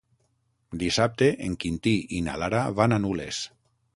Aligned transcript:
Dissabte 0.83 1.27
en 1.49 1.59
Quintí 1.65 1.95
i 2.19 2.23
na 2.29 2.37
Lara 2.45 2.65
van 2.81 2.95
a 2.95 3.01
Nules. 3.07 3.45